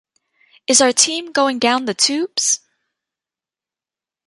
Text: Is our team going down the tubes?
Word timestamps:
Is 0.65 0.81
our 0.81 0.93
team 0.93 1.31
going 1.31 1.59
down 1.59 1.85
the 1.85 1.93
tubes? 1.93 2.61